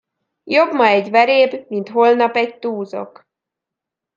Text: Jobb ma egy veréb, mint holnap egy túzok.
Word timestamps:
Jobb 0.43 0.73
ma 0.73 0.85
egy 0.87 1.09
veréb, 1.09 1.65
mint 1.69 1.89
holnap 1.89 2.35
egy 2.35 2.59
túzok. 2.59 3.27